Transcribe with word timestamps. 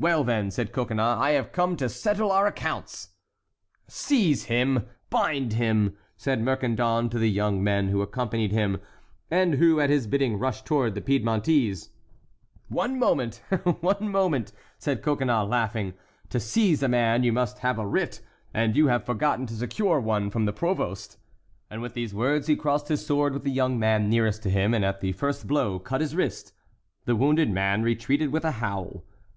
"Well, 0.00 0.24
then," 0.24 0.50
said 0.50 0.72
Coconnas, 0.72 1.16
"I 1.20 1.30
have 1.30 1.52
come 1.52 1.76
to 1.76 1.88
settle 1.88 2.32
our 2.32 2.48
accounts." 2.48 3.10
"Seize 3.86 4.46
him, 4.46 4.86
bind 5.10 5.52
him!" 5.52 5.96
said 6.16 6.42
Mercandon 6.42 7.08
to 7.10 7.20
the 7.20 7.30
young 7.30 7.62
men 7.62 7.86
who 7.90 8.02
accompanied 8.02 8.50
him, 8.50 8.80
and 9.30 9.54
who 9.54 9.78
at 9.78 9.90
his 9.90 10.08
bidding 10.08 10.40
rushed 10.40 10.66
toward 10.66 10.96
the 10.96 11.00
Piedmontese. 11.00 11.90
"One 12.66 12.98
moment! 12.98 13.42
one 13.78 14.10
moment!" 14.10 14.50
said 14.76 15.02
Coconnas, 15.04 15.48
laughing, 15.48 15.94
"to 16.30 16.40
seize 16.40 16.82
a 16.82 16.88
man 16.88 17.22
you 17.22 17.32
must 17.32 17.58
have 17.60 17.78
a 17.78 17.86
writ, 17.86 18.22
and 18.52 18.74
you 18.76 18.88
have 18.88 19.06
forgotten 19.06 19.46
to 19.46 19.54
secure 19.54 20.00
one 20.00 20.30
from 20.30 20.46
the 20.46 20.52
provost." 20.52 21.16
And 21.70 21.80
with 21.80 21.94
these 21.94 22.12
words 22.12 22.48
he 22.48 22.56
crossed 22.56 22.88
his 22.88 23.06
sword 23.06 23.32
with 23.32 23.44
the 23.44 23.52
young 23.52 23.78
man 23.78 24.10
nearest 24.10 24.42
to 24.42 24.50
him 24.50 24.74
and 24.74 24.84
at 24.84 25.00
the 25.00 25.12
first 25.12 25.46
blow 25.46 25.78
cut 25.78 26.00
his 26.00 26.16
wrist. 26.16 26.52
The 27.04 27.14
wounded 27.14 27.50
man 27.50 27.84
retreated 27.84 28.32
with 28.32 28.44
a 28.44 28.50
howl. 28.58 29.04